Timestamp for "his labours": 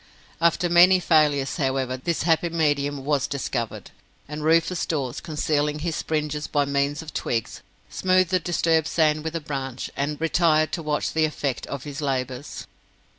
11.83-12.65